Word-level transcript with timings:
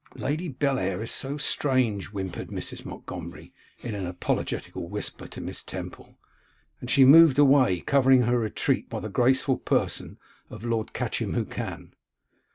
'Lady 0.15 0.47
Bellair 0.49 1.03
is 1.03 1.11
so 1.11 1.37
strange,' 1.37 2.07
whimpered 2.07 2.47
Mrs. 2.47 2.83
Montgomery, 2.87 3.53
in 3.83 3.93
an 3.93 4.07
apologetical 4.07 4.89
whisper 4.89 5.27
to 5.27 5.39
Miss 5.39 5.61
Temple, 5.61 6.17
and 6.79 6.89
she 6.89 7.05
moved 7.05 7.37
away, 7.37 7.81
covering 7.81 8.23
her 8.23 8.39
retreat 8.39 8.89
by 8.89 8.99
the 8.99 9.09
graceful 9.09 9.57
person 9.57 10.17
of 10.49 10.63
Lord 10.63 10.93
Catchimwhocan. 10.93 11.93